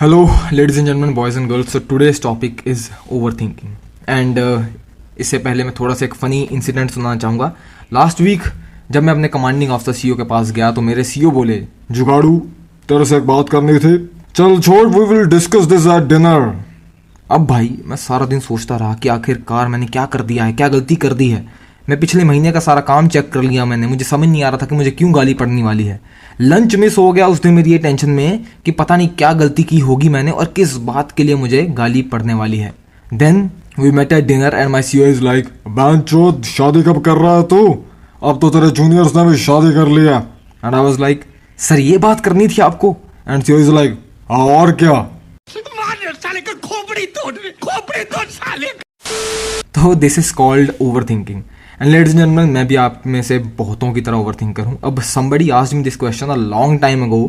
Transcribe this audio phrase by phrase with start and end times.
[0.00, 1.70] Hello, ladies and gentlemen, boys and girls.
[1.70, 3.70] So today's topic is overthinking.
[4.06, 4.62] And uh,
[5.18, 7.46] इससे पहले मैं थोड़ा सा एक फनी इंसिडेंट सुनाना चाहूँगा
[7.92, 8.42] लास्ट वीक
[8.90, 11.56] जब मैं अपने कमांडिंग ऑफिसर सीईओ के पास गया तो मेरे सीईओ बोले
[11.92, 12.38] जुगाड़ू
[12.88, 13.96] तेरे से एक बात करनी थी
[14.36, 16.48] चल छोड़ we will discuss this at dinner
[17.30, 20.68] अब भाई मैं सारा दिन सोचता रहा कि आखिरकार मैंने क्या कर दिया है क्या
[20.76, 21.46] गलती कर दी है
[21.88, 24.58] मैं पिछले महीने का सारा काम चेक कर लिया मैंने। मुझे समझ नहीं आ रहा
[24.58, 26.00] था कि मुझे क्यों गाली पड़ने वाली है।
[26.40, 29.62] लंच मिस हो गया उस दिन मेरी ये टेंशन में कि पता नहीं क्या गलती
[29.62, 32.72] की होगी मैंने और किस बात के लिए मुझे गाली पड़ने वाली है।
[33.14, 37.16] Then we met at dinner and my CO is like ban चोद शादी कब कर
[37.16, 37.66] रहा है तू?
[38.22, 40.16] अब तो तेरे जूनियर्स ने भी शादी कर लिया।
[40.64, 41.24] And I was like
[41.58, 42.96] sir ये बात करनी थी आपको?
[43.28, 43.98] एंड सीओ इज़ लाइक
[44.30, 45.00] और क्या?
[49.74, 50.72] तो this is called
[51.04, 51.42] overthinking
[51.82, 55.00] and ladies gentleman मैं भी आप में से बहुतों की तरह ओवर थिंक करूँ। अब
[55.00, 57.26] समबडी आज me this question a long time ago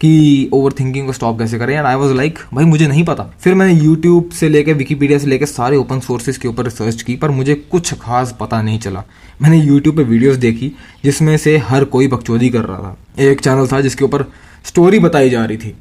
[0.00, 1.74] कि ओवर थिंकिंग को स्टॉप कैसे करें?
[1.76, 5.26] एंड आई वॉज़ लाइक भाई, मुझे नहीं पता। फिर मैंने यूट्यूब से लेकर विकीपीडिया से
[5.26, 9.04] लेकर सारे ओपन सोर्सेज के ऊपर रिसर्च की, पर मुझे कुछ खास पता नहीं चला।
[9.42, 10.72] मैंने यूट्यूब पे वीडियोस देखी,
[11.04, 14.24] जिसमें से हर कोई बकचोदी कर रहा था। एक चैनल था जिसके ऊपर
[14.64, 15.74] स्टोरी बताई जा रही थी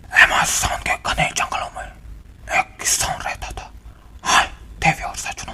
[0.80, 1.86] के घने जंगलों में
[2.60, 3.72] एक किसान रहता था
[4.24, 4.48] हाय
[4.80, 5.54] देवी और सचनो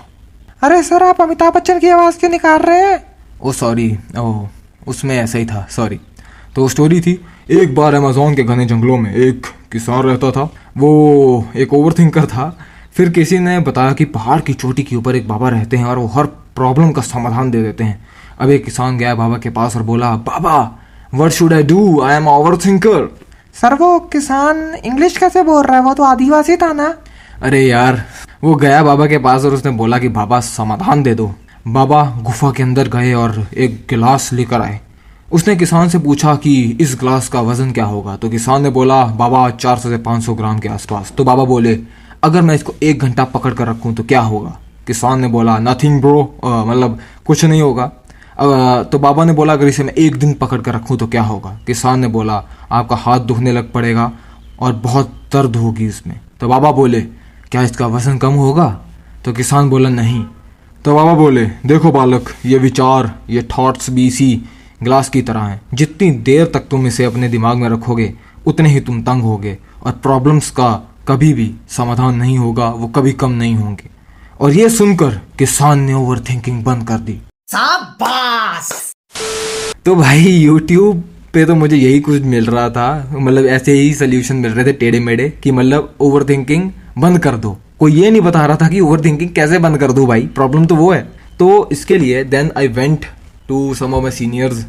[0.61, 2.99] अरे सर आप अमिताभ बच्चन की आवाज़ क्यों निकाल रहे हैं?
[3.41, 4.45] ओ सॉरी ओ
[4.87, 5.99] उसमें ऐसा ही था सॉरी
[6.55, 7.13] तो स्टोरी थी
[7.51, 10.43] एक बार अमेजोन के घने जंगलों में एक किसान रहता था
[10.77, 10.91] वो
[11.55, 12.57] एक ओवर थिंकर था.
[12.93, 15.97] फिर किसी ने बताया कि पहाड़ की चोटी के ऊपर एक बाबा रहते हैं और
[15.97, 18.07] वो हर प्रॉब्लम का समाधान दे देते हैं.
[18.39, 20.57] अब एक किसान गया बाबा के पास और बोला बाबा
[21.13, 23.15] what should I do I am overthinker
[23.61, 25.83] sir वो किसान इंग्लिश कैसे बोल रहा है?
[25.83, 26.94] वो तो आदिवासी था ना?
[27.41, 28.03] अरे यार
[28.44, 31.34] वो गया बाबा के पास और उसने बोला कि बाबा समाधान दे दो।
[31.68, 34.79] बाबा गुफा के अंदर गए और एक गिलास लेकर आए।
[35.31, 38.16] उसने किसान से पूछा कि इस गिलास का वज़न क्या होगा?
[38.16, 41.80] तो किसान ने बोला बाबा 400 से 500 ग्राम के आसपास। तो बाबा बोले
[42.24, 44.57] अगर मैं इसको एक घंटा पकड़ कर रखूँ तो क्या होगा?
[44.88, 47.91] किसान ने बोला नथिंग ब्रो मतलब कुछ नहीं होगा।
[48.40, 51.24] अ, तो बाबा ने बोला अगर इसे मैं एक दिन पकड़ कर रखूँ तो क्या
[51.24, 51.59] होगा?
[51.68, 54.12] किसान ने बोला आपका हाथ दुखने लग पड़ेगा
[54.59, 57.20] और बहुत दर्द होगी इसमें। तो बाबा बोले
[57.51, 58.66] क्या इसका वज़न कम होगा?
[59.25, 60.23] तो किसान बोला नहीं।
[60.85, 64.29] तो बाबा बोले देखो बालक ये विचार ये थॉट्स भी इसी
[64.84, 68.13] ग्लास की तरह हैं। जितनी देर तक तुम इसे अपने दिमाग में रखोगे
[68.47, 70.72] उतने ही तुम तंग होगे और प्रॉब्लम्स का
[71.07, 73.89] कभी भी समाधान नहीं होगा वो कभी कम नहीं होंगे।
[74.41, 77.19] और ये सुनकर किसान ने ओवर थिंकिंग बंद कर दी।
[79.85, 84.35] तो भाई यूट्यूब पे तो मुझे यही कुछ मिल रहा था। मतलब ऐसे ही सोल्यूशन
[84.35, 88.22] मिल रहे थे टेढ़े मेढ़े कि मतलब ओवर थिंकिंग बंद कर दो। कोई ये नहीं
[88.22, 90.28] बता रहा था कि ओवर थिंकिंग कैसे बंद कर दो भाई?
[90.35, 91.02] प्रॉब्लम तो वो है।
[91.40, 93.06] तो इसके लिए then I went
[93.47, 94.66] to some of my seniors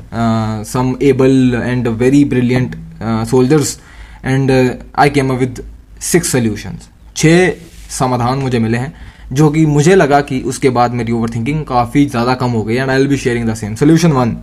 [0.68, 2.76] some able and very brilliant
[3.28, 3.78] soldiers
[4.24, 4.50] and
[4.98, 5.62] I came with
[6.02, 7.52] six solutions छः
[7.90, 8.92] समाधान मुझे मिले हैं,
[9.32, 12.74] जो कि मुझे लगा कि उसके बाद मेरी ओवर थिंकिंग काफ़ी ज़्यादा कम हो गई
[12.74, 14.36] and I will be sharing the same solution one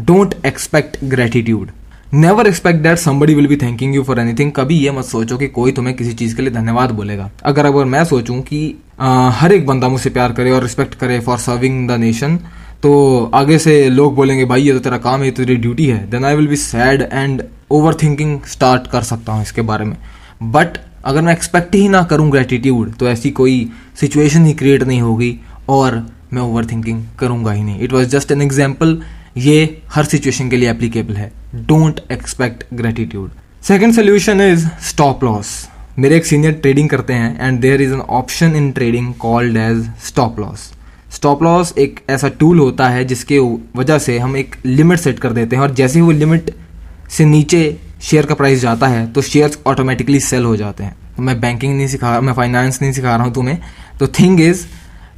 [0.00, 1.70] don't expect gratitude
[2.14, 5.46] never expect that somebody will be thanking you for anything कभी ये मत सोचो कि
[5.48, 9.52] कोई तुम्हें किसी चीज़ के लिए धन्यवाद बोलेगा। अगर अगर मैं सोचूं कि आ, हर
[9.52, 12.36] एक बंदा मुझसे प्यार करे और रिस्पेक्ट करे फॉर सर्विंग द नेशन
[12.82, 15.86] तो आगे से लोग बोलेंगे भाई ये तो तेरा काम है ये तो तेरी ड्यूटी
[15.86, 17.42] है। Then I will be sad and
[18.02, 19.96] overthinking start कर सकता हूँ इसके बारे में।
[20.42, 23.68] बट अगर मैं एक्सपेक्ट ही ना करूँ ग्रेटिट्यूड तो ऐसी कोई
[24.00, 28.32] सिचुएशन ही क्रिएट नहीं होगी और मैं ओवर थिंकिंग करूँगा ही नहीं। It was just
[28.32, 29.00] an example
[29.36, 31.30] ये हर सिचुएशन के लिए एप्लीकेबल है.
[31.54, 33.30] Don't expect gratitude
[33.62, 35.48] second solution is stop loss
[35.98, 39.84] मेरे एक सीनियर ट्रेडिंग करते हैं and there is an option in trading called as
[40.06, 40.70] stop loss
[41.14, 43.38] stop loss एक ऐसा टूल होता है जिसके
[43.76, 46.50] वजह से हम एक लिमिट सेट कर देते हैं और जैसे ही वो लिमिट
[47.10, 47.60] से नीचे
[48.02, 50.96] शेयर का प्राइस जाता है तो शेयर्स ऑटोमेटिकली सेल हो जाते हैं.
[51.18, 53.58] मैं बैंकिंग नहीं सिखा, मैं फाइनेंस नहीं सिखा रहा हूँ तुम्हें.
[54.00, 54.66] तो thing is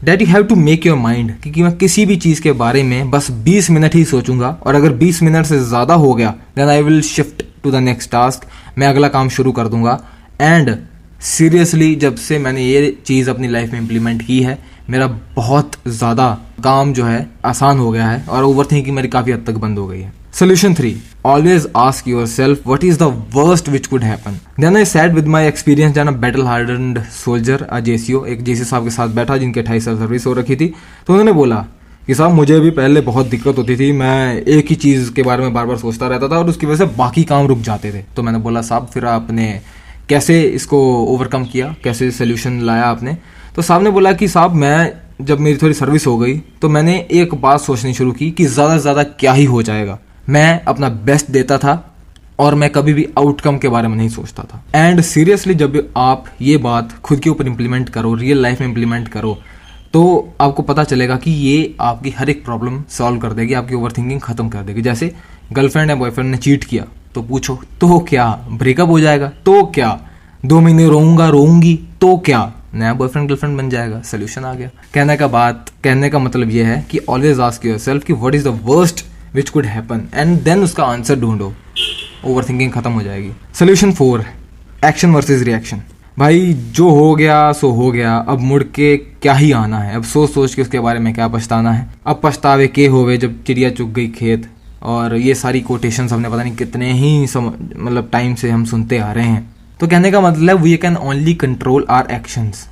[0.04, 3.10] that you have to make your mind क्योंकि मैं किसी भी चीज़ के बारे में
[3.10, 6.82] बस 20 मिनट ही सोचूँगा और अगर 20 मिनट से ज़्यादा हो गया then I
[6.82, 8.46] will shift to the next task
[8.78, 9.98] मैं अगला काम शुरू कर दूँगा।
[10.40, 10.76] एंड
[11.22, 14.58] सीरियसली जब से मैंने ये चीज़ अपनी लाइफ में इम्प्लीमेंट की है,
[14.90, 15.06] मेरा
[15.36, 16.30] बहुत ज़्यादा
[16.64, 19.78] काम जो है आसान हो गया है और ओवर थिंकिंग मेरी काफ़ी हद तक बंद
[19.78, 20.90] हो गई है। Solution three
[21.28, 23.06] always ask yourself, what is the
[23.36, 24.36] worst which could happen?
[24.64, 28.84] Then i said with my experience जब battle hardened soldier, a JCO एक जेसी साहब
[28.84, 30.66] के साथ बैठा, जिनके अठाईस साल सर्विस हो रखी थी।
[31.06, 31.56] तो उन्होंने बोला
[32.06, 35.42] कि साहब, मुझे भी पहले बहुत दिक्कत होती थी। मैं एक ही चीज़ के बारे
[35.42, 38.04] में बार बार सोचता रहता था और उसकी वजह से बाकी काम रुक जाते थे।
[38.16, 39.60] तो मैंने बोला, साहब, फिर आपने
[40.08, 41.74] कैसे इसको ओवरकम किया?
[41.84, 43.16] कैसे सोल्यूशन लाया आपने?
[43.56, 44.92] तो साहब ने बोला कि साहब, मैं
[45.22, 48.76] जब मेरी थोड़ी सर्विस हो गई तो मैंने एक बात सोचनी शुरू की कि ज़्यादा
[48.76, 51.84] से ज़्यादा क्या ही हो जाएगा। मैं अपना बेस्ट देता था
[52.38, 56.24] और मैं कभी भी आउटकम के बारे में नहीं सोचता था। एंड सीरियसली जब आप
[56.40, 59.38] ये बात खुद के ऊपर इम्प्लीमेंट करो रियल लाइफ में इम्प्लीमेंट करो
[59.92, 60.02] तो
[60.40, 64.20] आपको पता चलेगा कि ये आपकी हर एक प्रॉब्लम सॉल्व कर देगी, आपकी ओवर थिंकिंग
[64.20, 65.12] खत्म कर देगी। जैसे
[65.52, 66.84] गर्लफ्रेंड या बॉयफ्रेंड ने चीट किया
[67.14, 69.28] तो पूछो तो क्या ब्रेकअप हो जाएगा?
[69.44, 69.98] तो क्या?
[70.46, 72.52] दो महीने रोऊँगा रोऊँगी तो क्या?
[72.74, 76.66] नया बॉयफ्रेंड गर्लफ्रेंड बन जाएगा सोल्यूशन आ गया। कहने का बात, कहने का मतलब यह
[76.68, 79.04] है कि ऑलवेज आस्क योर सेल्फ कि what is the worst
[79.38, 81.52] which could happen and then उसका आंसर ढूंढो।
[82.24, 84.24] ओवर थिंकिंग खत्म हो जाएगी। Solution four
[84.84, 85.82] action versus reaction
[86.18, 89.94] भाई, जो हो गया, सो हो गया। अब मुड़ के क्या ही आना है?
[89.96, 91.86] अब सोच सोच के उसके बारे में क्या पछताना है?
[92.06, 94.48] अब पछतावे के होवे जब चिड़िया चुग गई खेत।
[94.82, 99.12] और ये सारी कोटेशन हमने पता नहीं कितने ही मतलब टाइम से हम सुनते आ
[99.12, 102.66] रहे हैं। तो कहने का मतलब we can only control our actions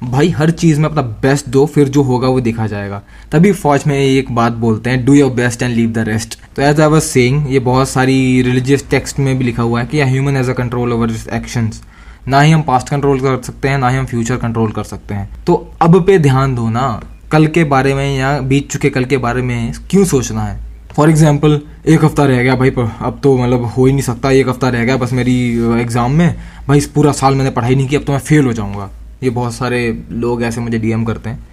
[0.00, 3.00] भाई, हर चीज़ में अपना बेस्ट दो, फिर जो होगा वो देखा जाएगा।
[3.32, 6.62] तभी फौज में एक बात बोलते हैं do your best and leave the rest तो
[6.62, 10.00] एज आई वाज सेइंग ये बहुत सारी रिलीजियस टेक्स्ट में भी लिखा हुआ है कि
[10.02, 11.82] human as a control over actions
[12.28, 15.14] ना ही हम पास्ट कंट्रोल कर सकते हैं, ना ही हम फ्यूचर कंट्रोल कर सकते
[15.14, 17.00] हैं। तो अब पे ध्यान दो ना,
[17.32, 20.58] कल के बारे में या बीत चुके कल के बारे में क्यों सोचना है?
[20.96, 24.48] फॉर एग्ज़ाम्पल एक हफ़्ता रह गया भाई अब तो मतलब हो ही नहीं सकता, एक
[24.48, 25.36] हफ़्ता रह गया बस मेरी
[25.80, 26.34] एग्ज़ाम में।
[26.68, 28.90] भाई, पूरा साल मैंने पढ़ाई नहीं की, अब तो मैं फेल हो जाऊँगा।
[29.22, 29.80] ये बहुत सारे
[30.10, 31.46] लोग ऐसे मुझे डीएम करते हैं।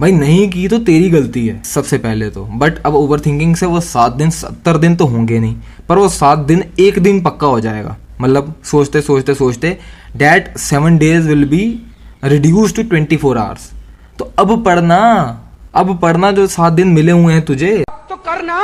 [0.00, 3.66] भाई नहीं की तो तेरी गलती है सबसे पहले तो। बट अब ओवर थिंकिंग से
[3.66, 5.56] वो सात दिन सत्तर दिन तो होंगे नहीं।
[5.88, 9.76] पर वो सात दिन एक दिन पक्का हो जाएगा। मतलब सोचते सोचते सोचते
[10.16, 11.62] that seven days will be
[12.24, 13.70] reduce to twenty four hours
[14.18, 14.98] तो अब पढ़ना
[15.74, 17.72] अब पढ़ना जो सात दिन मिले हुए हैं तुझे।
[18.10, 18.60] तो करना।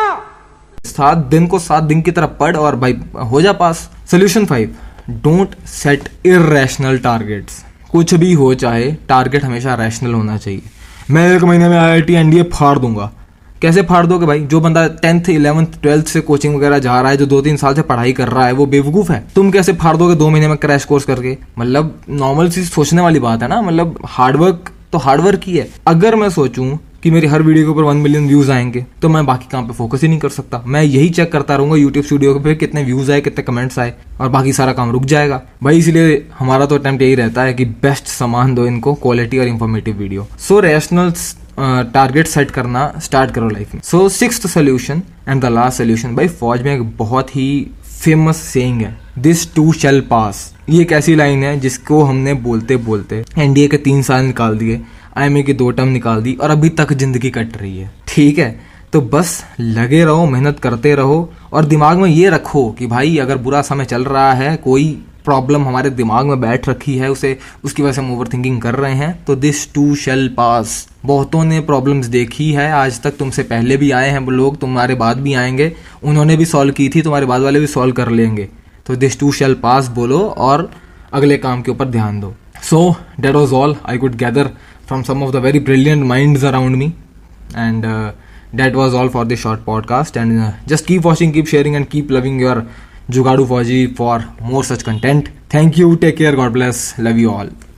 [0.86, 2.98] सात दिन को सात दिन की तरह पढ़ और भाई
[3.30, 4.76] हो जा पास। Solution five
[5.10, 10.62] don't set irrational targets कुछ भी हो चाहे टारगेट हमेशा रैशनल होना चाहिए।
[11.10, 13.12] मैं एक महीने में आई आई टी एनडीए फाड़ दूँगा।
[13.62, 14.40] कैसे फाड़ दोगे भाई?
[14.40, 17.74] जो बंदा टेंथ इलेवंथ ट्वेल्थ से कोचिंग वगैरह जा रहा है, जो दो तीन साल
[17.74, 20.56] से पढ़ाई कर रहा है, वो बेवकूफ़ है। तुम कैसे फाड़ दोगे दो महीने में
[20.56, 21.38] क्रैश कोर्स करके?
[21.58, 23.62] मतलब नॉर्मल चीज़ सोचने वाली बात है ना?
[23.62, 27.82] मतलब हार्डवर्क तो हार्डवर्क ही है। अगर मैं सोचूं कि मेरी हर वीडियो के ऊपर
[27.82, 30.82] वन मिलियन व्यूज़ आएँगे तो मैं बाकी काम पे फोकस ही नहीं कर सकता। मैं
[30.82, 34.52] यही चेक करता रहूँगा यूट्यूब स्टूडियो पे कितने व्यूज़ आए, कितने कमेंट्स आए, और बाकी
[34.52, 38.54] सारा काम रुक जाएगा। भाई, इसलिए हमारा तो अटेम्प्ट यही रहता है कि बेस्ट सामान
[38.54, 41.12] दो इनको क्वालिटी और informative video so rational
[41.94, 46.28] target set करना स्टार्ट करो लाइफ में। So six solution and the last solution भाई,
[46.28, 47.66] फौज में एक बहुत ही
[48.00, 52.76] फ़ेमस सेइंग है दिस टू शेल पास ये एक ऐसी लाइन है जिसको हमने बोलते
[52.78, 54.80] बोलते एनडीए के तीन साल निकाल दिए।
[55.16, 58.60] आईएमए की दो टर्म निकाल दी और अभी तक ज़िंदगी कट रही है। ठीक है?
[58.92, 63.36] तो बस लगे रहो, मेहनत करते रहो और दिमाग में ये रखो कि भाई अगर
[63.36, 67.82] बुरा समय चल रहा है, कोई प्रॉब्लम हमारे दिमाग में बैठ रखी है, उसे, उसकी
[67.82, 71.60] वजह से हम ओवर थिंकिंग कर रहे हैं तो दिस टू शेल पास बहुतों ने
[71.60, 75.72] प्रॉब्लम्स देखी है, आज तक तुमसे पहले भी आए हैं लोग, तुम्हारे बाद भी आएँगे,
[76.02, 78.48] उन्होंने भी सॉल्व की थी, तुम्हारे बाद वाले भी सॉल्व कर लेंगे।
[78.86, 80.70] तो दिस टू शेल पास बोलो और
[81.12, 84.50] अगले काम के ऊपर ध्यान दो। So that was all I could gather
[84.90, 86.88] from some of the very brilliant minds around me.
[87.54, 88.12] And uh,
[88.52, 90.20] that was all for this short podcast.
[90.20, 92.66] And uh, just keep watching keep sharing and keep loving your
[93.16, 94.14] jugadu fauji for
[94.52, 95.34] more such content.
[95.48, 95.96] Thank you.
[96.06, 96.36] Take care.
[96.44, 96.86] God bless.
[97.08, 97.69] Love you all